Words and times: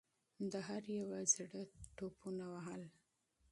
د 0.51 0.53
هر 0.67 0.83
یوه 0.99 1.19
زړه 1.35 1.61
ټوپونه 1.95 2.45
وهل. 2.53 2.83